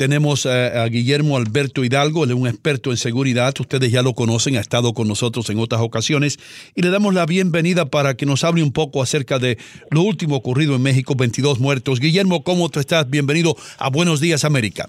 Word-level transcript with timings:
Tenemos 0.00 0.46
a, 0.46 0.86
Guillermo 0.86 1.36
Alberto 1.36 1.84
Hidalgo, 1.84 2.24
él 2.24 2.30
es 2.30 2.36
un 2.38 2.48
experto 2.48 2.90
en 2.90 2.96
seguridad, 2.96 3.54
ustedes 3.60 3.92
ya 3.92 4.00
lo 4.00 4.14
conocen, 4.14 4.56
ha 4.56 4.60
estado 4.60 4.94
con 4.94 5.06
nosotros 5.06 5.50
en 5.50 5.58
otras 5.58 5.82
ocasiones, 5.82 6.38
y 6.74 6.80
le 6.80 6.88
damos 6.88 7.12
la 7.12 7.26
bienvenida 7.26 7.84
para 7.84 8.14
que 8.14 8.24
nos 8.24 8.42
hable 8.42 8.62
un 8.62 8.72
poco 8.72 9.02
acerca 9.02 9.38
de 9.38 9.58
lo 9.90 10.00
último 10.00 10.36
ocurrido 10.36 10.74
en 10.74 10.80
México, 10.80 11.16
22 11.16 11.60
muertos. 11.60 12.00
Guillermo, 12.00 12.44
¿cómo 12.44 12.70
tú 12.70 12.80
estás? 12.80 13.10
Bienvenido 13.10 13.54
a 13.76 13.90
Buenos 13.90 14.20
Días 14.20 14.46
América. 14.46 14.88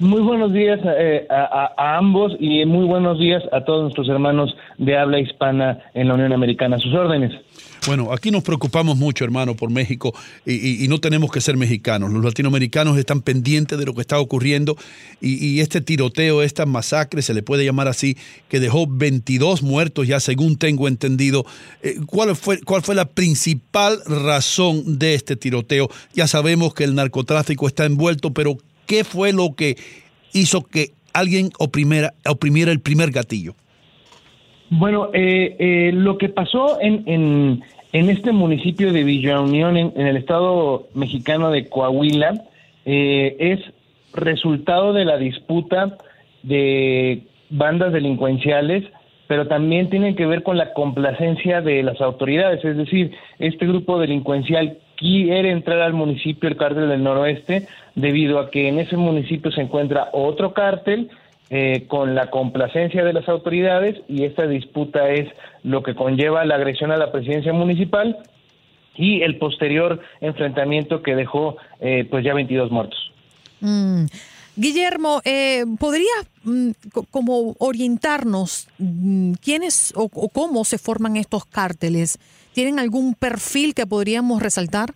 Muy 0.00 0.22
buenos 0.22 0.54
días 0.54 0.80
eh, 0.82 1.26
a, 1.28 1.98
ambos 1.98 2.32
y 2.40 2.64
muy 2.64 2.86
buenos 2.86 3.18
días 3.18 3.42
a 3.52 3.66
todos 3.66 3.82
nuestros 3.82 4.08
hermanos 4.08 4.56
de 4.78 4.96
habla 4.96 5.20
hispana 5.20 5.78
en 5.92 6.08
la 6.08 6.14
Unión 6.14 6.32
Americana. 6.32 6.78
sus 6.78 6.94
órdenes. 6.94 7.32
Bueno, 7.86 8.10
aquí 8.10 8.30
nos 8.30 8.42
preocupamos 8.42 8.96
mucho, 8.96 9.24
hermano, 9.24 9.54
por 9.56 9.68
México 9.68 10.14
y, 10.46 10.86
no 10.88 11.00
tenemos 11.00 11.30
que 11.30 11.42
ser 11.42 11.58
mexicanos. 11.58 12.10
Los 12.12 12.24
latinoamericanos 12.24 12.96
están 12.96 13.20
pendientes 13.20 13.78
de 13.78 13.84
lo 13.84 13.92
que 13.92 14.00
está 14.00 14.18
ocurriendo 14.18 14.74
y, 15.20 15.60
este 15.60 15.82
tiroteo, 15.82 16.42
esta 16.42 16.64
masacre, 16.64 17.20
se 17.20 17.34
le 17.34 17.42
puede 17.42 17.66
llamar 17.66 17.86
así, 17.86 18.16
que 18.48 18.58
dejó 18.58 18.86
22 18.86 19.62
muertos 19.62 20.08
ya 20.08 20.18
según 20.18 20.56
tengo 20.56 20.88
entendido. 20.88 21.44
Eh, 21.82 21.96
¿cuál, 22.06 22.36
fue, 22.36 22.58
¿Cuál 22.62 22.80
fue 22.80 22.94
la 22.94 23.04
principal 23.04 23.98
razón 24.06 24.98
de 24.98 25.12
este 25.12 25.36
tiroteo? 25.36 25.90
Ya 26.14 26.26
sabemos 26.26 26.72
que 26.72 26.84
el 26.84 26.94
narcotráfico 26.94 27.66
está 27.66 27.84
envuelto, 27.84 28.32
pero 28.32 28.56
¿Qué 28.90 29.04
fue 29.04 29.32
lo 29.32 29.54
que 29.54 29.76
hizo 30.32 30.64
que 30.64 30.88
alguien 31.14 31.50
oprimiera, 31.60 32.12
oprimiera 32.28 32.72
el 32.72 32.80
primer 32.80 33.12
gatillo? 33.12 33.52
Bueno, 34.68 35.10
eh, 35.14 35.54
eh, 35.60 35.90
lo 35.94 36.18
que 36.18 36.28
pasó 36.28 36.76
en, 36.80 37.62
este 37.92 38.32
municipio 38.32 38.92
de 38.92 39.04
Villa 39.04 39.40
Unión, 39.40 39.76
en, 39.76 39.92
el 39.94 40.16
estado 40.16 40.88
mexicano 40.94 41.52
de 41.52 41.68
Coahuila, 41.68 42.42
eh, 42.84 43.36
es 43.38 43.60
resultado 44.12 44.92
de 44.92 45.04
la 45.04 45.18
disputa 45.18 45.96
de 46.42 47.22
bandas 47.48 47.92
delincuenciales, 47.92 48.82
pero 49.28 49.46
también 49.46 49.88
tiene 49.88 50.16
que 50.16 50.26
ver 50.26 50.42
con 50.42 50.58
la 50.58 50.72
complacencia 50.72 51.60
de 51.60 51.84
las 51.84 52.00
autoridades, 52.00 52.64
es 52.64 52.76
decir, 52.76 53.12
este 53.38 53.68
grupo 53.68 54.00
delincuencial 54.00 54.78
quiere 55.00 55.50
entrar 55.50 55.80
al 55.80 55.94
municipio 55.94 56.46
el 56.46 56.58
cártel 56.58 56.90
del 56.90 57.02
noroeste 57.02 57.66
debido 57.94 58.38
a 58.38 58.50
que 58.50 58.68
en 58.68 58.78
ese 58.78 58.98
municipio 58.98 59.50
se 59.50 59.62
encuentra 59.62 60.10
otro 60.12 60.52
cártel 60.52 61.08
eh, 61.48 61.86
con 61.88 62.14
la 62.14 62.28
complacencia 62.28 63.02
de 63.02 63.14
las 63.14 63.26
autoridades 63.28 63.96
y 64.08 64.24
esta 64.24 64.46
disputa 64.46 65.08
es 65.08 65.26
lo 65.64 65.82
que 65.82 65.94
conlleva 65.94 66.44
la 66.44 66.56
agresión 66.56 66.92
a 66.92 66.98
la 66.98 67.10
presidencia 67.10 67.54
municipal 67.54 68.18
y 68.94 69.22
el 69.22 69.38
posterior 69.38 70.00
enfrentamiento 70.20 71.02
que 71.02 71.16
dejó 71.16 71.56
eh, 71.80 72.06
pues 72.10 72.22
ya 72.22 72.34
22 72.34 72.70
muertos. 72.70 73.10
Mm. 73.60 74.04
Guillermo, 74.60 75.22
eh, 75.24 75.64
¿podrías 75.78 76.28
mm, 76.44 76.70
como 77.10 77.54
orientarnos 77.58 78.68
mm, 78.78 79.32
quiénes 79.42 79.94
o, 79.96 80.08
cómo 80.08 80.64
se 80.64 80.76
forman 80.76 81.16
estos 81.16 81.46
cárteles? 81.46 82.18
¿Tienen 82.52 82.78
algún 82.78 83.14
perfil 83.14 83.72
que 83.74 83.86
podríamos 83.86 84.42
resaltar? 84.42 84.90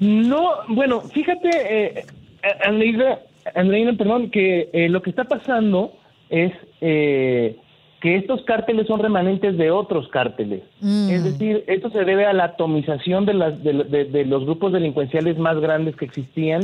No, 0.00 0.50
bueno, 0.68 1.02
fíjate, 1.02 1.50
eh, 1.52 2.06
Andreina, 3.54 3.92
perdón, 3.96 4.30
que 4.30 4.68
eh, 4.72 4.88
lo 4.88 5.00
que 5.02 5.10
está 5.10 5.24
pasando 5.24 5.92
es 6.28 6.52
eh, 6.80 7.56
que 8.00 8.16
estos 8.16 8.42
cárteles 8.42 8.88
son 8.88 9.00
remanentes 9.00 9.56
de 9.58 9.70
otros 9.70 10.08
cárteles. 10.08 10.62
Mm. 10.80 11.10
Es 11.10 11.24
decir, 11.24 11.64
esto 11.68 11.90
se 11.90 12.04
debe 12.04 12.26
a 12.26 12.32
la 12.32 12.44
atomización 12.44 13.26
de, 13.26 13.34
las, 13.34 13.62
de, 13.62 14.24
los 14.26 14.44
grupos 14.44 14.72
delincuenciales 14.72 15.38
más 15.38 15.60
grandes 15.60 15.94
que 15.94 16.06
existían 16.06 16.62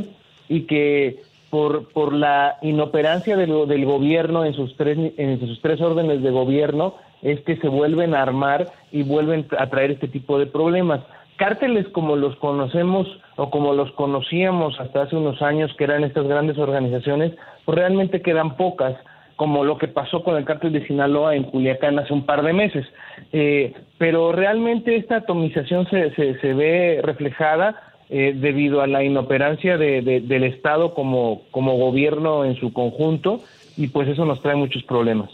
y 0.48 0.62
que 0.62 1.20
por, 1.56 1.88
por 1.88 2.12
la 2.12 2.58
inoperancia 2.60 3.34
de 3.34 3.46
del 3.46 3.86
gobierno 3.86 4.44
en 4.44 4.52
sus, 4.52 4.76
tres, 4.76 4.98
en 5.16 5.40
sus 5.40 5.62
tres 5.62 5.80
órdenes 5.80 6.22
de 6.22 6.30
gobierno, 6.30 6.96
es 7.22 7.40
que 7.44 7.56
se 7.56 7.68
vuelven 7.68 8.14
a 8.14 8.20
armar 8.20 8.66
y 8.92 9.04
vuelven 9.04 9.46
a 9.58 9.66
traer 9.70 9.92
este 9.92 10.06
tipo 10.06 10.38
de 10.38 10.44
problemas. 10.44 11.00
Cárteles 11.36 11.88
como 11.94 12.14
los 12.14 12.36
conocemos 12.36 13.06
o 13.36 13.48
como 13.48 13.72
los 13.72 13.90
conocíamos 13.92 14.78
hasta 14.78 15.04
hace 15.04 15.16
unos 15.16 15.40
años, 15.40 15.72
que 15.78 15.84
eran 15.84 16.04
estas 16.04 16.28
grandes 16.28 16.58
organizaciones, 16.58 17.32
pues 17.64 17.78
realmente 17.78 18.20
quedan 18.20 18.58
pocas, 18.58 18.94
como 19.36 19.64
lo 19.64 19.78
que 19.78 19.88
pasó 19.88 20.22
con 20.22 20.36
el 20.36 20.44
cártel 20.44 20.74
de 20.74 20.86
Sinaloa 20.86 21.36
en 21.36 21.44
Culiacán 21.44 21.98
hace 21.98 22.12
un 22.12 22.26
par 22.26 22.42
de 22.42 22.52
meses. 22.52 22.84
Eh, 23.32 23.72
pero 23.96 24.32
realmente 24.32 24.94
esta 24.94 25.16
atomización 25.16 25.88
se, 25.88 26.10
se, 26.14 26.52
ve 26.52 27.00
reflejada 27.02 27.80
eh, 28.08 28.34
debido 28.36 28.80
a 28.82 28.86
la 28.86 29.02
inoperancia 29.02 29.76
del 29.78 30.44
Estado 30.44 30.94
como, 30.94 31.42
como 31.50 31.76
gobierno 31.76 32.44
en 32.44 32.56
su 32.56 32.72
conjunto 32.72 33.42
y 33.76 33.88
pues 33.88 34.08
eso 34.08 34.24
nos 34.24 34.40
trae 34.42 34.56
muchos 34.56 34.82
problemas. 34.84 35.30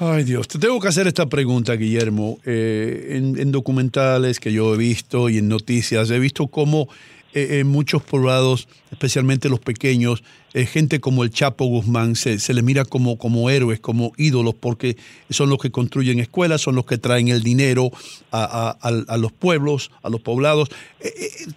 Ay 0.00 0.22
Dios, 0.22 0.46
te 0.46 0.60
tengo 0.60 0.78
que 0.78 0.86
hacer 0.86 1.08
esta 1.08 1.26
pregunta, 1.26 1.74
Guillermo. 1.74 2.38
Eh, 2.46 3.16
en, 3.16 3.50
documentales 3.50 4.38
que 4.38 4.52
yo 4.52 4.74
he 4.74 4.78
visto 4.78 5.28
y 5.28 5.38
en 5.38 5.48
noticias, 5.48 6.08
he 6.10 6.20
visto 6.20 6.46
cómo 6.46 6.88
eh, 7.34 7.60
en 7.60 7.68
muchos 7.68 8.02
poblados, 8.02 8.68
especialmente 8.90 9.48
los 9.48 9.60
pequeños, 9.60 10.22
eh, 10.54 10.66
gente 10.66 11.00
como 11.00 11.24
el 11.24 11.30
Chapo 11.30 11.66
Guzmán 11.66 12.14
se, 12.14 12.38
se, 12.38 12.54
le 12.54 12.62
mira 12.62 12.84
como, 12.84 13.18
como 13.18 13.50
héroes, 13.50 13.80
como 13.80 14.12
ídolos, 14.16 14.54
porque 14.54 14.96
son 15.30 15.50
los 15.50 15.58
que 15.58 15.70
construyen 15.70 16.20
escuelas, 16.20 16.60
son 16.60 16.74
los 16.74 16.86
que 16.86 16.98
traen 16.98 17.28
el 17.28 17.42
dinero 17.42 17.90
a, 18.32 18.76
a 18.80 19.16
los 19.18 19.32
pueblos, 19.32 19.90
a 20.02 20.08
los 20.08 20.20
poblados. 20.20 20.70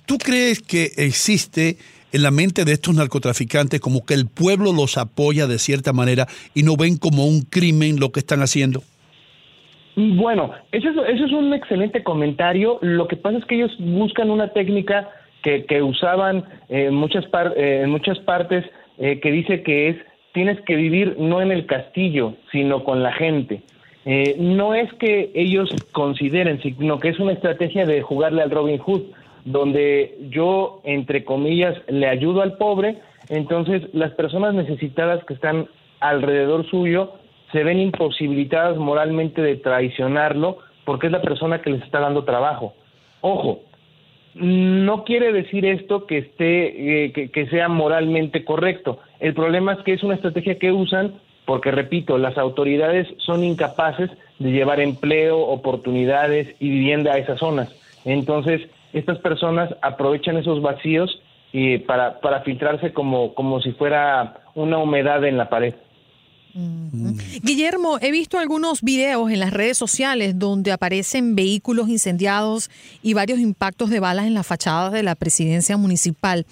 ¿Tú 0.05 0.17
crees 0.17 0.61
que 0.61 0.91
existe 0.97 1.77
en 2.11 2.23
la 2.23 2.31
mente 2.31 2.65
de 2.65 2.73
estos 2.73 2.95
narcotraficantes 2.95 3.79
como 3.79 4.05
que 4.05 4.13
el 4.13 4.27
pueblo 4.27 4.73
los 4.73 4.97
apoya 4.97 5.47
de 5.47 5.59
cierta 5.59 5.93
manera 5.93 6.27
y 6.53 6.63
no 6.63 6.75
ven 6.75 6.97
como 6.97 7.25
un 7.25 7.41
crimen 7.41 7.99
lo 7.99 8.11
que 8.11 8.19
están 8.19 8.41
haciendo? 8.41 8.81
Bueno, 9.95 10.51
eso 10.71 10.89
es, 11.05 11.21
es 11.21 11.31
un 11.31 11.53
excelente 11.53 12.03
comentario. 12.03 12.79
Lo 12.81 13.07
que 13.07 13.17
pasa 13.17 13.37
es 13.37 13.45
que 13.45 13.55
ellos 13.55 13.71
buscan 13.79 14.29
una 14.29 14.53
técnica 14.53 15.09
que, 15.43 15.65
que 15.65 15.81
usaban 15.81 16.43
en 16.69 16.93
muchas, 16.93 17.25
eh, 17.55 17.81
en 17.83 17.89
muchas 17.89 18.19
partes 18.19 18.65
eh, 18.97 19.19
que 19.19 19.31
dice 19.31 19.63
que 19.63 19.89
es 19.89 19.97
tienes 20.33 20.61
que 20.61 20.75
vivir 20.75 21.17
no 21.19 21.41
en 21.41 21.51
el 21.51 21.65
castillo, 21.65 22.35
sino 22.51 22.83
con 22.83 23.03
la 23.03 23.11
gente. 23.11 23.61
Eh, 24.05 24.35
no 24.39 24.73
es 24.73 24.91
que 24.93 25.31
ellos 25.35 25.69
consideren, 25.91 26.61
sino 26.61 26.99
que 26.99 27.09
es 27.09 27.19
una 27.19 27.33
estrategia 27.33 27.85
de 27.85 28.01
jugarle 28.01 28.41
al 28.41 28.49
Robin 28.49 28.79
Hood 28.79 29.01
donde 29.45 30.17
yo, 30.29 30.81
entre 30.83 31.25
comillas, 31.25 31.75
le 31.87 32.07
ayudo 32.07 32.41
al 32.41 32.57
pobre, 32.57 32.97
entonces 33.29 33.83
las 33.93 34.11
personas 34.11 34.53
necesitadas 34.53 35.23
que 35.25 35.33
están 35.33 35.67
alrededor 35.99 36.69
suyo 36.69 37.13
se 37.51 37.63
ven 37.63 37.79
imposibilitadas 37.79 38.77
moralmente 38.77 39.41
de 39.41 39.55
traicionarlo 39.55 40.59
porque 40.85 41.07
es 41.07 41.11
la 41.11 41.21
persona 41.21 41.61
que 41.61 41.71
les 41.71 41.83
está 41.83 41.99
dando 41.99 42.23
trabajo. 42.23 42.73
Ojo, 43.21 43.61
no 44.35 45.03
quiere 45.03 45.33
decir 45.33 45.65
esto 45.65 46.05
que 46.05 46.19
esté 46.19 47.05
eh, 47.05 47.11
que, 47.11 47.47
sea 47.47 47.67
moralmente 47.67 48.45
correcto. 48.45 48.99
El 49.19 49.33
problema 49.33 49.73
es 49.73 49.79
que 49.79 49.93
es 49.93 50.03
una 50.03 50.15
estrategia 50.15 50.57
que 50.57 50.71
usan 50.71 51.13
porque 51.45 51.71
repito, 51.71 52.17
las 52.17 52.37
autoridades 52.37 53.07
son 53.17 53.43
incapaces 53.43 54.09
de 54.39 54.51
llevar 54.51 54.79
empleo, 54.79 55.39
oportunidades 55.39 56.55
y 56.59 56.69
vivienda 56.69 57.13
a 57.13 57.17
esas 57.17 57.39
zonas. 57.39 57.73
Entonces, 58.05 58.61
estas 58.93 59.17
personas 59.19 59.75
aprovechan 59.81 60.37
esos 60.37 60.61
vacíos 60.61 61.21
y 61.51 61.79
para, 61.79 62.19
para 62.19 62.41
filtrarse 62.41 62.93
como, 62.93 63.33
como 63.33 63.59
si 63.59 63.71
fuera 63.73 64.35
una 64.55 64.77
humedad 64.77 65.25
en 65.25 65.37
la 65.37 65.49
pared. 65.49 65.73
Guillermo, 66.53 67.97
he 68.01 68.11
visto 68.11 68.37
algunos 68.37 68.81
videos 68.81 69.31
en 69.31 69.39
las 69.39 69.51
redes 69.51 69.77
sociales 69.77 70.37
donde 70.37 70.71
aparecen 70.71 71.35
vehículos 71.35 71.89
incendiados 71.89 72.69
y 73.01 73.13
varios 73.13 73.39
impactos 73.39 73.89
de 73.89 73.99
balas 73.99 74.25
en 74.25 74.33
las 74.33 74.47
fachadas 74.47 74.91
de 74.91 75.03
la 75.03 75.15
presidencia 75.15 75.77
municipal. 75.77 76.45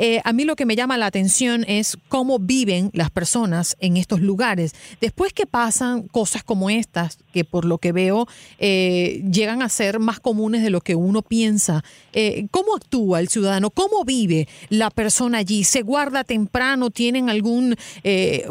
Eh, 0.00 0.20
a 0.24 0.32
mí 0.32 0.44
lo 0.44 0.54
que 0.54 0.64
me 0.64 0.76
llama 0.76 0.96
la 0.96 1.06
atención 1.06 1.64
es 1.66 1.98
cómo 2.08 2.38
viven 2.38 2.90
las 2.94 3.10
personas 3.10 3.76
en 3.80 3.96
estos 3.96 4.20
lugares. 4.20 4.72
Después 5.00 5.32
que 5.32 5.44
pasan 5.44 6.06
cosas 6.06 6.44
como 6.44 6.70
estas, 6.70 7.18
que 7.32 7.44
por 7.44 7.64
lo 7.64 7.78
que 7.78 7.90
veo 7.90 8.28
eh, 8.60 9.24
llegan 9.30 9.60
a 9.60 9.68
ser 9.68 9.98
más 9.98 10.20
comunes 10.20 10.62
de 10.62 10.70
lo 10.70 10.80
que 10.80 10.94
uno 10.94 11.22
piensa, 11.22 11.82
eh, 12.12 12.46
¿cómo 12.52 12.76
actúa 12.76 13.18
el 13.18 13.28
ciudadano? 13.28 13.70
¿Cómo 13.70 14.04
vive 14.04 14.46
la 14.68 14.90
persona 14.90 15.38
allí? 15.38 15.64
¿Se 15.64 15.82
guarda 15.82 16.22
temprano? 16.22 16.90
¿Tienen 16.90 17.28
algún, 17.28 17.74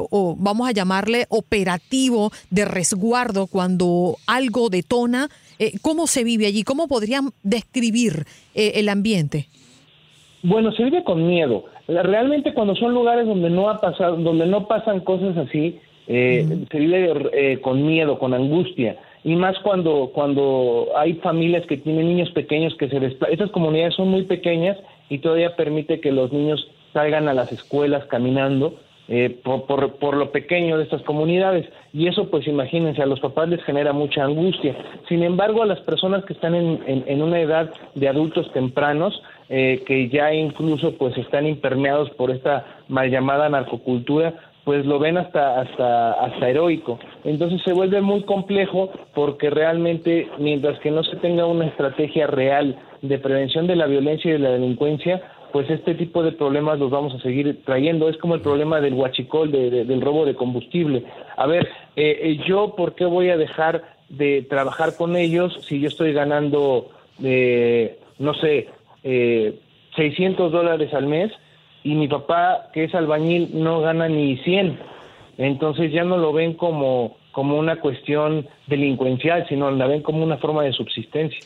o 0.10 0.36
vamos 0.38 0.68
a 0.68 0.74
llamarle, 0.74 1.28
operativo 1.30 2.34
de 2.50 2.66
resguardo 2.66 3.48
cuando 3.48 4.18
algo 4.26 4.70
detona? 4.70 5.30
¿Cómo 5.82 6.08
se 6.08 6.26
vive 6.26 6.46
allí? 6.46 6.64
¿Cómo 6.64 6.90
podrían 6.90 7.34
describir 7.44 8.28
el 8.54 8.90
ambiente? 8.90 9.48
Bueno, 10.48 10.72
se 10.72 10.86
vive 10.86 11.04
con 11.04 11.28
miedo. 11.28 11.66
Realmente 11.90 12.54
cuando 12.54 12.74
son 12.74 12.94
lugares 12.94 13.28
donde 13.28 13.50
no 13.50 13.70
ha 13.70 13.82
pasado, 13.82 14.16
donde 14.16 14.46
no 14.46 14.66
pasan 14.66 15.02
cosas 15.02 15.36
así, 15.36 15.78
eh, 16.08 16.48
se 16.72 16.80
vive 16.80 17.12
eh, 17.34 17.60
con 17.60 17.86
miedo, 17.86 18.18
con 18.18 18.34
angustia. 18.34 18.96
Y 19.26 19.36
más 19.36 19.60
cuando, 19.60 20.12
cuando 20.14 20.88
hay 20.96 21.16
familias 21.16 21.66
que 21.66 21.76
tienen 21.76 22.08
niños 22.08 22.32
pequeños 22.32 22.74
que 22.76 22.88
se 22.88 22.98
desplazan. 22.98 23.34
Estas 23.34 23.52
comunidades 23.52 23.96
son 23.96 24.08
muy 24.08 24.24
pequeñas 24.24 24.78
y 25.10 25.18
todavía 25.18 25.58
permite 25.58 26.00
que 26.00 26.14
los 26.14 26.32
niños 26.32 26.66
salgan 26.94 27.28
a 27.28 27.34
las 27.34 27.52
escuelas 27.52 28.06
caminando 28.06 28.76
eh, 29.10 29.38
por, 29.44 29.66
por, 29.66 30.18
lo 30.18 30.32
pequeño 30.32 30.78
de 30.78 30.84
estas 30.84 31.02
comunidades. 31.04 31.66
Y 31.94 32.08
eso, 32.08 32.30
pues 32.30 32.46
imagínense, 32.46 33.02
a 33.02 33.06
los 33.06 33.20
papás 33.20 33.48
les 33.48 33.64
genera 33.64 33.94
mucha 33.94 34.24
angustia. 34.24 34.76
Sin 35.08 35.24
embargo, 35.24 35.64
a 35.64 35.66
las 35.66 35.80
personas 35.82 36.26
que 36.26 36.34
están 36.34 36.56
en, 36.56 36.82
en, 36.86 37.22
una 37.22 37.40
edad 37.40 37.70
de 37.96 38.10
adultos 38.10 38.52
tempranos, 38.52 39.22
eh, 39.50 39.84
que 39.86 40.10
ya 40.10 40.34
incluso 40.34 40.94
pues 40.98 41.18
están 41.18 41.48
impermeados 41.48 42.10
por 42.12 42.32
esta 42.32 42.66
mal 42.88 43.10
llamada 43.10 43.50
narcocultura, 43.50 44.34
pues 44.64 44.86
lo 44.86 45.00
ven 45.00 45.18
hasta 45.18 45.62
hasta 45.62 46.12
hasta 46.12 46.50
heroico. 46.50 47.00
Entonces 47.24 47.62
se 47.64 47.74
vuelve 47.74 48.02
muy 48.02 48.24
complejo 48.24 48.92
porque 49.14 49.50
realmente 49.50 50.28
mientras 50.40 50.80
que 50.80 50.92
no 50.92 51.04
se 51.04 51.16
tenga 51.18 51.46
una 51.46 51.68
estrategia 51.68 52.28
real 52.28 52.78
de 53.02 53.18
prevención 53.18 53.68
de 53.68 53.76
la 53.76 53.86
violencia 53.86 54.30
y 54.30 54.34
de 54.34 54.40
la 54.40 54.50
delincuencia, 54.50 55.22
pues 55.52 55.70
este 55.70 55.96
tipo 55.96 56.24
de 56.24 56.34
problemas 56.34 56.80
los 56.80 56.92
vamos 56.92 57.14
a 57.16 57.22
seguir 57.22 57.64
trayendo. 57.64 58.10
Es 58.10 58.18
como 58.18 58.36
el 58.36 58.42
problema 58.42 58.82
del 58.82 58.94
huachicol, 58.94 59.52
del 59.52 60.02
robo 60.02 60.26
de 60.26 60.36
combustible. 60.36 61.04
A 61.36 61.48
ver, 61.48 61.68
eh, 61.96 62.20
eh, 62.22 62.40
yo, 62.48 62.76
¿por 62.76 62.96
qué 62.96 63.06
voy 63.06 63.30
a 63.30 63.38
dejar 63.38 63.84
de 64.10 64.46
trabajar 64.50 64.96
con 64.98 65.16
ellos 65.16 65.58
si 65.68 65.80
yo 65.80 65.88
estoy 65.88 66.14
ganando, 66.14 66.90
eh, 67.24 68.00
no 68.20 68.34
sé, 68.36 68.68
eh, 69.04 69.60
600 69.96 70.52
dólares 70.52 70.94
al 70.94 71.08
mes 71.08 71.32
y 71.84 71.96
mi 71.96 72.08
papá, 72.08 72.70
que 72.74 72.86
es 72.86 72.96
albañil, 72.96 73.50
no 73.54 73.82
gana 73.82 74.08
ni 74.08 74.38
100? 74.38 74.80
Entonces 75.38 75.92
ya 75.92 76.04
no 76.04 76.18
lo 76.18 76.34
ven 76.34 76.54
como, 76.54 77.18
como 77.32 77.58
una 77.58 77.78
cuestión 77.78 78.48
delincuencial, 78.68 79.46
sino 79.48 79.70
la 79.72 79.88
ven 79.88 80.02
como 80.02 80.24
una 80.24 80.38
forma 80.38 80.64
de 80.64 80.74
subsistencia. 80.74 81.40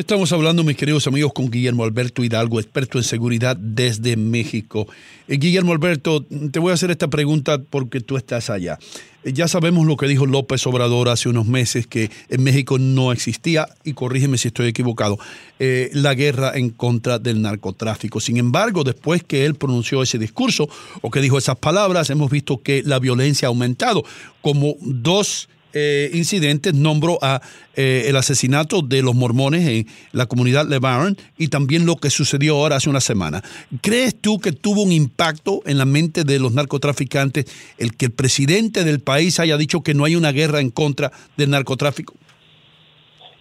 Estamos 0.00 0.32
hablando, 0.32 0.64
mis 0.64 0.78
queridos 0.78 1.06
amigos, 1.06 1.34
con 1.34 1.50
Guillermo 1.50 1.84
Alberto 1.84 2.24
Hidalgo, 2.24 2.58
experto 2.58 2.96
en 2.96 3.04
seguridad 3.04 3.54
desde 3.54 4.16
México. 4.16 4.88
Eh, 5.28 5.36
Guillermo 5.36 5.72
Alberto, 5.72 6.24
te 6.50 6.58
voy 6.58 6.70
a 6.70 6.74
hacer 6.74 6.90
esta 6.90 7.08
pregunta 7.08 7.58
porque 7.58 8.00
tú 8.00 8.16
estás 8.16 8.48
allá. 8.48 8.78
Eh, 9.24 9.34
ya 9.34 9.46
sabemos 9.46 9.86
lo 9.86 9.98
que 9.98 10.06
dijo 10.06 10.24
López 10.24 10.66
Obrador 10.66 11.10
hace 11.10 11.28
unos 11.28 11.44
meses, 11.44 11.86
que 11.86 12.10
en 12.30 12.42
México 12.42 12.78
no 12.78 13.12
existía, 13.12 13.68
y 13.84 13.92
corrígeme 13.92 14.38
si 14.38 14.48
estoy 14.48 14.68
equivocado, 14.68 15.18
eh, 15.58 15.90
la 15.92 16.14
guerra 16.14 16.52
en 16.54 16.70
contra 16.70 17.18
del 17.18 17.42
narcotráfico. 17.42 18.20
Sin 18.20 18.38
embargo, 18.38 18.84
después 18.84 19.22
que 19.22 19.44
él 19.44 19.54
pronunció 19.54 20.02
ese 20.02 20.16
discurso 20.16 20.66
o 21.02 21.10
que 21.10 21.20
dijo 21.20 21.36
esas 21.36 21.58
palabras, 21.58 22.08
hemos 22.08 22.30
visto 22.30 22.62
que 22.62 22.82
la 22.86 23.00
violencia 23.00 23.48
ha 23.48 23.50
aumentado, 23.50 24.02
como 24.40 24.76
dos 24.80 25.50
eh, 25.72 26.10
incidentes 26.12 26.74
nombro 26.74 27.18
a 27.22 27.40
eh, 27.76 28.04
el 28.08 28.16
asesinato 28.16 28.82
de 28.82 29.02
los 29.02 29.14
mormones 29.14 29.66
en 29.66 29.86
la 30.12 30.26
comunidad 30.26 30.66
LeBaron 30.68 31.16
y 31.38 31.48
también 31.48 31.86
lo 31.86 31.96
que 31.96 32.10
sucedió 32.10 32.56
ahora 32.56 32.76
hace 32.76 32.90
una 32.90 33.00
semana. 33.00 33.42
¿Crees 33.80 34.20
tú 34.20 34.38
que 34.38 34.52
tuvo 34.52 34.82
un 34.82 34.92
impacto 34.92 35.60
en 35.66 35.78
la 35.78 35.84
mente 35.84 36.24
de 36.24 36.38
los 36.38 36.52
narcotraficantes 36.52 37.46
el 37.78 37.96
que 37.96 38.06
el 38.06 38.12
presidente 38.12 38.84
del 38.84 39.00
país 39.00 39.38
haya 39.40 39.56
dicho 39.56 39.82
que 39.82 39.94
no 39.94 40.04
hay 40.04 40.16
una 40.16 40.32
guerra 40.32 40.60
en 40.60 40.70
contra 40.70 41.12
del 41.36 41.50
narcotráfico? 41.50 42.14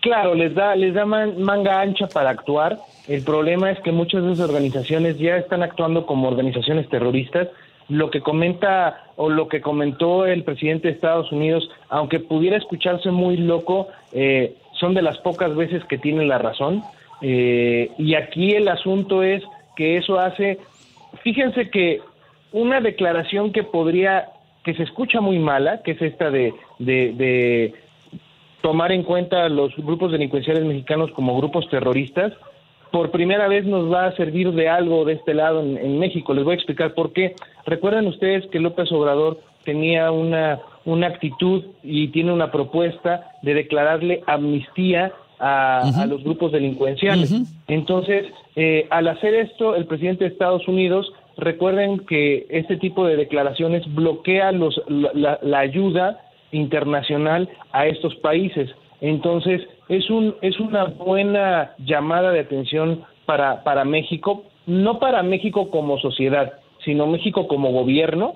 Claro, 0.01 0.33
les 0.33 0.55
da, 0.55 0.75
les 0.75 0.93
da 0.93 1.05
manga 1.05 1.81
ancha 1.81 2.07
para 2.07 2.29
actuar. 2.29 2.79
El 3.07 3.23
problema 3.23 3.71
es 3.71 3.79
que 3.81 3.91
muchas 3.91 4.23
de 4.23 4.33
esas 4.33 4.47
organizaciones 4.47 5.17
ya 5.17 5.35
están 5.35 5.61
actuando 5.61 6.05
como 6.05 6.27
organizaciones 6.27 6.87
terroristas 6.89 7.49
lo 7.89 8.12
que 8.12 8.21
comenta 8.21 9.03
o 9.15 9.30
lo 9.30 9.47
que 9.47 9.62
comentó 9.62 10.25
el 10.25 10.44
presidente 10.44 10.88
de 10.88 10.94
Estados 10.94 11.31
Unidos, 11.31 11.69
aunque 11.89 12.19
pudiera 12.19 12.56
escucharse 12.56 13.12
muy 13.12 13.38
loco, 13.38 13.88
eh, 14.13 14.56
son 14.80 14.94
de 14.94 15.01
las 15.01 15.18
pocas 15.18 15.56
veces 15.56 15.83
que 15.86 15.97
tiene 15.97 16.25
la 16.25 16.38
razón. 16.38 16.83
Eh, 17.21 17.91
y 17.97 18.15
aquí 18.15 18.51
el 18.51 18.68
asunto 18.68 19.24
es 19.24 19.44
que 19.75 19.97
eso 19.97 20.19
hace, 20.19 20.59
fíjense 21.24 21.69
que 21.69 22.01
una 22.51 22.80
declaración 22.80 23.51
que 23.51 23.63
podría, 23.63 24.30
que 24.63 24.74
se 24.75 24.83
escucha 24.83 25.19
muy 25.19 25.39
mala, 25.39 25.81
que 25.81 25.91
es 25.91 26.01
esta 26.01 26.30
de, 26.30 26.53
de, 26.77 27.13
de 27.13 27.74
tomar 28.62 28.91
en 28.91 29.03
cuenta 29.03 29.50
los 29.50 29.75
grupos 29.75 30.12
delincuenciales 30.12 30.63
mexicanos 30.63 31.12
como 31.12 31.38
grupos 31.38 31.69
terroristas, 31.69 32.33
por 32.91 33.12
primera 33.12 33.47
vez 33.47 33.65
nos 33.65 33.91
va 33.91 34.06
a 34.06 34.15
servir 34.15 34.51
de 34.51 34.69
algo 34.69 35.06
de 35.06 35.13
este 35.13 35.33
lado 35.33 35.62
en, 35.62 36.00
México. 36.00 36.33
Les 36.33 36.44
voy 36.44 36.53
a 36.53 36.56
explicar 36.56 36.94
por 36.94 37.13
qué. 37.13 37.36
Recuerden 37.65 38.07
ustedes 38.07 38.45
que 38.47 38.59
López 38.59 38.91
Obrador 38.91 39.39
tenía 39.63 40.12
una, 40.12 40.59
una 40.86 41.07
actitud 41.07 41.63
y 41.83 42.07
tiene 42.09 42.31
una 42.31 42.51
propuesta 42.51 43.31
de 43.41 43.53
declararle 43.53 44.24
amnistía 44.25 45.12
a, 45.39 46.06
los 46.07 46.24
grupos 46.24 46.51
delincuenciales. 46.51 47.33
Entonces, 47.68 48.25
eh, 48.56 48.88
al 48.89 49.07
hacer 49.07 49.33
esto, 49.36 49.75
el 49.75 49.86
presidente 49.86 50.25
de 50.25 50.31
Estados 50.31 50.68
Unidos, 50.68 51.12
recuerden 51.38 52.00
que 52.00 52.45
este 52.50 52.77
tipo 52.77 53.06
de 53.06 53.15
declaraciones 53.15 53.83
bloquea 53.94 54.51
los, 54.51 54.81
la 54.89 55.59
ayuda 55.59 56.21
internacional 56.51 57.50
a 57.71 57.88
estos 57.88 58.15
países. 58.15 58.69
Entonces, 59.01 59.62
es, 59.89 60.09
un, 60.09 60.36
es 60.41 60.59
una 60.59 60.86
buena 60.86 61.71
llamada 61.80 62.31
de 62.31 62.39
atención 62.39 63.03
para, 63.25 63.63
para 63.63 63.83
México, 63.83 64.45
no 64.65 65.00
para 65.00 65.24
México 65.24 65.69
como 65.69 66.00
sociedad, 66.00 66.53
sino 66.86 67.07
México 67.07 67.47
como 67.47 67.71
gobierno, 67.71 68.36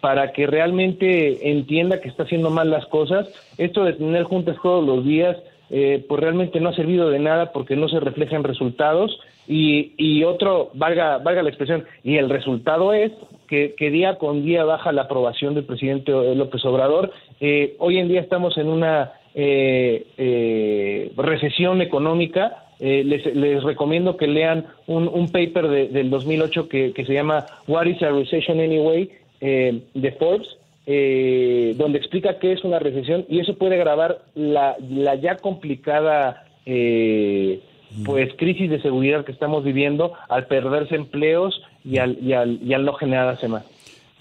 para 0.00 0.32
que 0.32 0.46
realmente 0.46 1.50
entienda 1.50 2.00
que 2.00 2.08
está 2.08 2.24
haciendo 2.24 2.50
mal 2.50 2.70
las 2.70 2.86
cosas. 2.86 3.28
Esto 3.56 3.84
de 3.84 3.94
tener 3.94 4.24
juntas 4.24 4.56
todos 4.62 4.84
los 4.84 5.04
días, 5.04 5.36
eh, 5.70 6.04
pues 6.08 6.20
realmente 6.20 6.60
no 6.60 6.70
ha 6.70 6.74
servido 6.74 7.08
de 7.08 7.18
nada 7.18 7.52
porque 7.52 7.76
no 7.76 7.88
se 7.88 8.00
reflejan 8.00 8.44
resultados. 8.44 9.18
Y, 9.46 9.92
y 9.98 10.24
otro, 10.24 10.70
valga, 10.72 11.18
valga 11.18 11.42
la 11.42 11.50
expresión, 11.50 11.84
y 12.02 12.16
el 12.16 12.30
resultado 12.30 12.94
es 12.94 13.12
que, 13.46 13.74
que 13.76 13.90
día 13.90 14.16
con 14.16 14.42
día 14.42 14.64
baja 14.64 14.90
la 14.90 15.02
aprobación 15.02 15.54
del 15.54 15.64
presidente 15.64 16.12
López 16.34 16.64
Obrador. 16.64 17.12
Eh, 17.40 17.76
hoy 17.78 17.98
en 17.98 18.08
día 18.08 18.22
estamos 18.22 18.56
en 18.56 18.68
una 18.68 19.12
eh, 19.34 20.06
eh, 20.16 21.12
recesión 21.16 21.82
económica, 21.82 22.64
eh, 22.80 23.02
les, 23.04 23.24
les, 23.34 23.62
recomiendo 23.62 24.16
que 24.16 24.26
lean 24.26 24.66
un, 24.86 25.08
un 25.08 25.30
paper 25.30 25.68
de, 25.68 25.88
del 25.88 26.10
2008 26.10 26.68
que, 26.68 26.92
que, 26.92 27.04
se 27.04 27.14
llama 27.14 27.46
What 27.68 27.86
is 27.86 28.02
a 28.02 28.10
Recession 28.10 28.60
Anyway 28.60 29.10
eh, 29.40 29.82
de 29.94 30.12
Forbes, 30.12 30.48
eh, 30.86 31.74
donde 31.76 31.98
explica 31.98 32.38
qué 32.38 32.52
es 32.52 32.64
una 32.64 32.78
recesión 32.78 33.24
y 33.28 33.40
eso 33.40 33.56
puede 33.56 33.76
agravar 33.76 34.18
la, 34.34 34.76
la 34.90 35.14
ya 35.14 35.36
complicada 35.36 36.44
pues 38.04 38.34
crisis 38.36 38.70
de 38.70 38.80
seguridad 38.80 39.24
que 39.24 39.32
estamos 39.32 39.62
viviendo 39.62 40.12
al 40.28 40.46
perderse 40.46 40.96
empleos 40.96 41.62
y 41.84 41.98
al, 41.98 42.18
y 42.20 42.32
al, 42.32 42.58
y 42.62 42.72
al 42.72 42.84
no 42.84 42.94
generarse 42.94 43.48
más. 43.48 43.64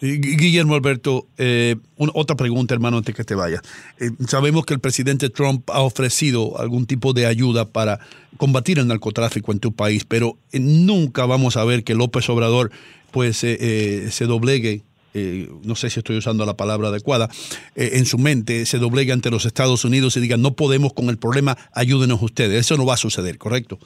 Guillermo 0.04 0.76
Alberto, 0.76 1.28
eh, 1.38 1.78
otra 1.98 2.36
pregunta, 2.36 2.74
hermano, 2.74 2.98
antes 2.98 3.16
que 3.16 3.24
te 3.24 3.36
vayas. 3.36 3.62
Eh, 4.02 4.10
sabemos 4.28 4.66
que 4.66 4.74
el 4.74 4.82
presidente 4.82 5.30
Trump 5.30 5.70
ha 5.70 5.80
ofrecido 5.80 6.60
algún 6.60 6.86
tipo 6.86 7.14
de 7.14 7.26
ayuda 7.26 7.70
para 7.70 8.02
combatir 8.36 8.80
el 8.80 8.88
narcotráfico 8.88 9.54
en 9.54 9.60
tu 9.60 9.72
país, 9.72 10.04
pero 10.04 10.36
eh, 10.52 10.60
nunca 10.60 11.26
vamos 11.26 11.56
a 11.56 11.64
ver 11.64 11.86
que 11.86 11.96
López 11.96 12.28
Obrador 12.30 12.70
pues 13.12 13.38
se 13.38 14.26
doblegue 14.26 14.82
no 15.14 15.76
sé 15.76 15.92
si 15.92 16.00
estoy 16.00 16.18
usando 16.18 16.44
la 16.44 16.58
palabra 16.58 16.88
adecuada, 16.88 17.30
en 17.76 18.08
su 18.08 18.18
mente 18.18 18.66
se 18.66 18.80
doblegue 18.80 19.12
ante 19.12 19.30
los 19.30 19.46
Estados 19.46 19.86
Unidos 19.86 20.18
y 20.18 20.22
diga, 20.22 20.38
no 20.38 20.56
podemos 20.56 20.94
con 20.94 21.10
el 21.10 21.20
problema, 21.20 21.56
ayúdenos 21.72 22.20
ustedes. 22.24 22.62
Eso 22.62 22.78
no 22.78 22.88
va 22.88 22.96
a 22.96 22.98
suceder, 22.98 23.38
¿correcto? 23.38 23.78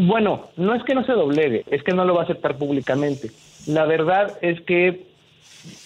bueno, 0.00 0.48
no 0.56 0.74
es 0.74 0.82
que 0.82 0.96
no 0.96 1.06
se 1.06 1.12
doblegue, 1.12 1.64
es 1.70 1.84
que 1.84 1.92
no 1.92 2.04
lo 2.04 2.14
va 2.14 2.22
a 2.22 2.24
aceptar 2.24 2.58
públicamente. 2.58 3.30
La 3.68 3.84
verdad 3.84 4.38
es 4.40 4.60
que 4.62 5.02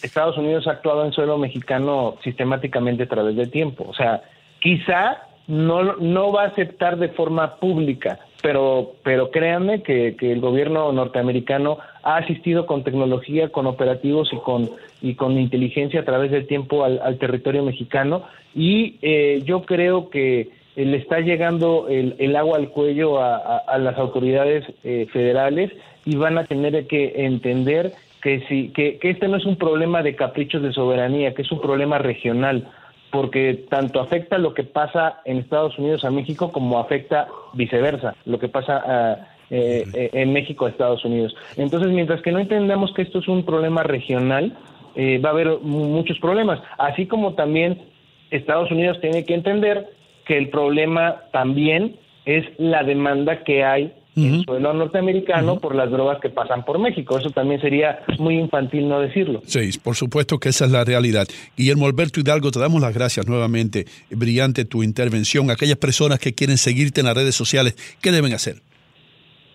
Estados 0.03 0.39
Unidos 0.39 0.67
ha 0.69 0.73
actuado 0.73 1.05
en 1.05 1.13
suelo 1.13 1.37
mexicano 1.37 2.17
sistemáticamente 2.23 3.03
a 3.03 3.09
través 3.09 3.35
del 3.35 3.51
tiempo. 3.51 3.85
O 3.89 3.95
sea, 3.95 4.23
quizá 4.61 5.27
no, 5.49 5.97
no 5.97 6.33
va 6.33 6.45
a 6.45 6.47
aceptar 6.47 6.97
de 6.97 7.09
forma 7.09 7.57
pública, 7.57 8.21
pero, 8.41 8.93
pero 9.03 9.33
créanme 9.33 9.83
que, 9.83 10.15
que 10.17 10.31
el 10.31 10.41
gobierno 10.41 10.93
norteamericano 10.93 11.79
ha 12.05 12.19
asistido 12.19 12.67
con 12.67 12.85
tecnología, 12.85 13.49
con 13.49 13.67
operativos 13.67 14.33
y 14.33 14.37
con, 14.37 14.71
y 15.01 15.17
con 15.17 15.37
inteligencia 15.37 16.01
a 16.01 16.05
través 16.05 16.31
del 16.31 16.47
tiempo 16.47 16.85
al, 16.85 17.01
al 17.03 17.19
territorio 17.19 17.65
mexicano. 17.65 18.23
Y 18.55 18.99
eh, 19.03 19.43
yo 19.45 19.63
creo 19.63 20.09
que 20.09 20.51
le 20.77 20.97
está 20.97 21.21
llegando 21.21 21.87
el, 21.89 22.15
el 22.19 22.35
agua 22.37 22.59
al 22.59 22.71
cuello 22.71 23.21
a, 23.21 23.59
a, 23.59 23.79
las 23.79 23.99
autoridades 23.99 24.65
eh, 24.85 25.07
federales 25.13 25.71
y 26.05 26.17
van 26.17 26.39
a 26.39 26.45
tener 26.45 26.87
que 26.87 27.25
entender 27.25 27.93
que, 28.23 28.41
si, 28.49 28.69
que, 28.71 28.99
que 28.99 29.11
este 29.11 29.29
no 29.29 29.37
es 29.37 29.45
un 29.45 29.57
problema 29.57 30.03
de 30.03 30.17
caprichos 30.17 30.63
de 30.63 30.73
soberanía, 30.73 31.35
que 31.35 31.43
es 31.43 31.53
un 31.53 31.61
problema 31.61 31.99
regional, 31.99 32.69
porque 33.11 33.67
tanto 33.69 34.01
afecta 34.01 34.39
lo 34.39 34.55
que 34.55 34.65
pasa 34.65 35.21
en 35.27 35.39
Estados 35.39 35.79
Unidos 35.79 36.05
a 36.05 36.11
México 36.11 36.51
como 36.51 36.79
afecta 36.79 37.29
viceversa, 37.53 38.15
lo 38.25 38.39
que 38.39 38.49
pasa 38.49 38.83
ah, 38.87 39.29
eh, 39.51 39.85
eh, 39.93 40.11
en 40.15 40.33
México 40.33 40.65
a 40.65 40.71
Estados 40.71 41.05
Unidos. 41.05 41.37
Entonces, 41.59 41.91
mientras 41.91 42.23
que 42.23 42.33
no 42.33 42.39
entendamos 42.39 42.95
que 42.95 43.03
esto 43.03 43.19
es 43.19 43.29
un 43.29 43.45
problema 43.45 43.83
regional, 43.83 44.57
eh, 44.95 45.19
va 45.19 45.29
a 45.29 45.33
haber 45.33 45.59
muchos 45.61 46.19
problemas, 46.21 46.59
así 46.79 47.07
como 47.07 47.35
también 47.35 47.83
Estados 48.31 48.71
Unidos 48.71 48.99
tiene 49.03 49.27
que 49.27 49.35
entender 49.35 49.91
que 50.27 50.39
el 50.39 50.51
problema 50.51 51.23
también 51.33 51.97
es 52.25 52.45
la 52.59 52.83
demanda 52.83 53.43
que 53.45 53.65
hay 53.65 53.93
en 54.15 54.45
suelo 54.45 54.75
norteamericano 54.75 55.59
por 55.59 55.75
las 55.75 55.91
drogas 55.91 56.19
que 56.21 56.29
pasan 56.29 56.65
por 56.65 56.79
México. 56.79 57.19
Eso 57.19 57.31
también 57.31 57.61
sería 57.61 58.01
muy 58.19 58.39
infantil 58.39 58.89
no 58.89 59.01
decirlo. 59.01 59.43
Sí, 59.47 59.71
por 59.83 59.97
supuesto 59.97 60.39
que 60.39 60.51
esa 60.51 60.67
es 60.67 60.71
la 60.71 60.85
realidad. 60.85 61.27
Guillermo 61.57 61.87
Alberto 61.87 62.21
Hidalgo, 62.21 62.51
te 62.51 62.61
damos 62.61 62.83
las 62.83 62.95
gracias 62.95 63.27
nuevamente. 63.27 63.87
Brillante 64.11 64.65
tu 64.65 64.83
intervención. 64.83 65.51
Aquellas 65.51 65.79
personas 65.79 66.19
que 66.19 66.35
quieren 66.35 66.59
seguirte 66.59 67.01
en 67.01 67.07
las 67.07 67.17
redes 67.17 67.35
sociales, 67.35 67.75
¿qué 68.01 68.13
deben 68.13 68.35
hacer? 68.35 68.57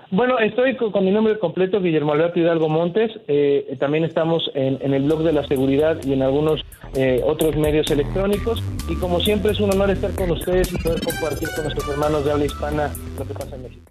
Bueno, 0.09 0.39
estoy 0.39 0.77
con, 0.77 1.03
mi 1.03 1.11
nombre 1.11 1.37
completo, 1.37 1.81
Guillermo 1.81 2.13
Alberto 2.13 2.39
Hidalgo 2.39 2.69
Montes. 2.69 3.11
Eh, 3.27 3.75
también 3.77 4.05
estamos 4.05 4.49
en, 4.53 4.93
el 4.93 5.03
blog 5.03 5.23
de 5.23 5.33
la 5.33 5.45
seguridad 5.45 5.97
y 6.03 6.13
en 6.13 6.21
algunos 6.21 6.63
eh, 6.95 7.21
otros 7.25 7.57
medios 7.57 7.91
electrónicos. 7.91 8.63
Y 8.89 8.95
como 8.95 9.19
siempre 9.19 9.51
es 9.51 9.59
un 9.59 9.73
honor 9.73 9.91
estar 9.91 10.11
con 10.15 10.31
ustedes 10.31 10.71
y 10.71 10.77
poder 10.77 11.01
compartir 11.01 11.49
con 11.53 11.65
nuestros 11.65 11.89
hermanos 11.89 12.23
de 12.23 12.31
habla 12.31 12.45
hispana 12.45 12.89
lo 13.19 13.25
que 13.25 13.33
pasa 13.33 13.55
en 13.57 13.63
México. 13.63 13.83